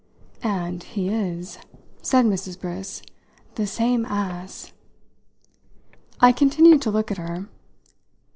"And 0.41 0.81
he 0.81 1.09
is," 1.09 1.59
said 2.01 2.25
Mrs. 2.25 2.59
Briss, 2.59 3.03
"the 3.53 3.67
same 3.67 4.03
ass!" 4.07 4.73
I 6.19 6.31
continued 6.31 6.81
to 6.81 6.89
look 6.89 7.11
at 7.11 7.19
her. 7.19 7.45